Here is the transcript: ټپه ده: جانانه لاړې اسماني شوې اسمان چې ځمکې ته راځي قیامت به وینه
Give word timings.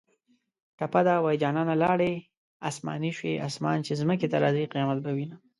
ټپه 0.77 1.01
ده: 1.07 1.15
جانانه 1.41 1.75
لاړې 1.83 2.13
اسماني 2.69 3.11
شوې 3.17 3.33
اسمان 3.47 3.77
چې 3.85 3.93
ځمکې 4.01 4.27
ته 4.31 4.37
راځي 4.43 4.63
قیامت 4.73 4.97
به 5.05 5.11
وینه 5.17 5.35